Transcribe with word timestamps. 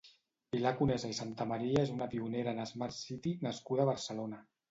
Pilar 0.53 0.69
Conesa 0.79 1.11
i 1.11 1.17
Santamaria 1.17 1.83
és 1.87 1.91
una 1.97 2.07
pionera 2.15 2.55
en 2.59 2.63
Smart 2.71 2.97
City 3.01 3.35
nascuda 3.49 3.85
a 3.85 3.89
Barcelona. 3.91 4.43